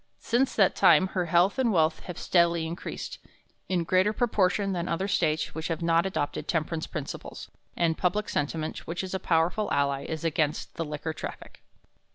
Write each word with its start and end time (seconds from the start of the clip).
Since 0.17 0.55
that 0.55 0.75
time 0.75 1.09
her 1.09 1.27
health 1.27 1.59
and 1.59 1.71
wealth 1.71 1.99
have 2.05 2.17
steadily 2.17 2.65
increased, 2.65 3.19
in 3.69 3.83
greater 3.83 4.11
proportion 4.13 4.71
than 4.73 4.87
other 4.89 5.07
States 5.07 5.53
which 5.53 5.67
have 5.67 5.83
not 5.83 6.07
adopted 6.07 6.47
temperance 6.47 6.87
principles; 6.87 7.51
and 7.77 7.95
public 7.95 8.27
sentiment, 8.27 8.87
which 8.87 9.03
is 9.03 9.13
a 9.13 9.19
powerful 9.19 9.71
ally, 9.71 10.05
is 10.05 10.25
against 10.25 10.73
the 10.73 10.85
liquor 10.85 11.13
traffic. 11.13 11.61